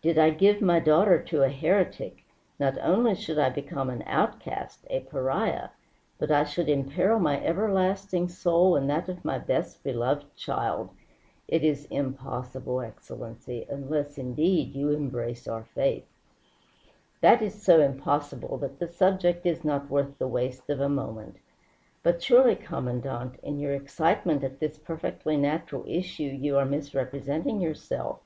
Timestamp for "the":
18.78-18.88, 20.16-20.26